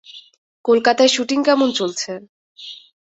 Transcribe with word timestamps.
কলকাতায় 0.65 1.11
শুটিং 1.11 1.39
কেমন 1.43 1.69
চলছে? 1.71 2.11